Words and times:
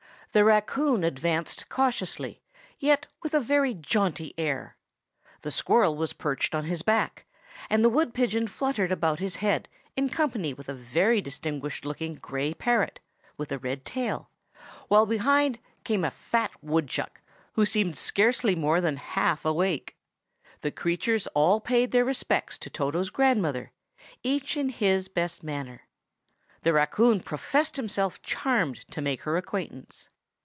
The 0.33 0.45
raccoon 0.45 1.03
advanced 1.03 1.67
cautiously, 1.67 2.41
yet 2.79 3.05
with 3.21 3.33
a 3.33 3.41
very 3.41 3.73
jaunty 3.73 4.33
air. 4.37 4.77
The 5.41 5.51
squirrel 5.51 5.97
was 5.97 6.13
perched 6.13 6.55
on 6.55 6.63
his 6.63 6.83
back, 6.83 7.25
and 7.69 7.83
the 7.83 7.89
wood 7.89 8.13
pigeon 8.13 8.47
fluttered 8.47 8.93
about 8.93 9.19
his 9.19 9.35
head, 9.35 9.67
in 9.97 10.07
company 10.07 10.53
with 10.53 10.69
a 10.69 10.73
very 10.73 11.19
distinguished 11.19 11.83
looking 11.83 12.15
gray 12.15 12.53
parrot, 12.53 13.01
with 13.35 13.51
a 13.51 13.57
red 13.57 13.83
tail; 13.83 14.29
while 14.87 15.05
behind 15.05 15.59
came 15.83 16.05
a 16.05 16.09
fat 16.11 16.51
woodchuck, 16.63 17.19
who 17.55 17.65
seemed 17.65 17.97
scarcely 17.97 18.55
more 18.55 18.79
than 18.79 18.95
half 18.95 19.43
awake. 19.43 19.97
The 20.61 20.71
creatures 20.71 21.27
all 21.35 21.59
paid 21.59 21.91
their 21.91 22.05
respects 22.05 22.57
to 22.59 22.69
Toto's 22.69 23.09
grandmother, 23.09 23.73
each 24.23 24.55
in 24.55 24.69
his 24.69 25.09
best 25.09 25.43
manner; 25.43 25.89
the 26.61 26.71
raccoon 26.71 27.19
professed 27.19 27.75
himself 27.75 28.21
charmed 28.21 28.89
to 28.91 29.01
make 29.01 29.23
her 29.23 29.35
acquaintance. 29.35 30.07